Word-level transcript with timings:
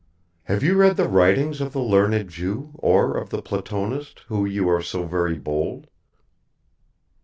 Have 0.45 0.63
you 0.63 0.77
read 0.77 0.97
the 0.97 1.07
writings 1.07 1.61
of 1.61 1.73
the 1.73 1.79
learned 1.79 2.27
Jew 2.27 2.71
or 2.79 3.15
of 3.15 3.29
the 3.29 3.43
Platonist, 3.43 4.21
you 4.31 4.45
who 4.45 4.67
are 4.67 4.81
so 4.81 5.05
very 5.05 5.37
bold?" 5.37 5.85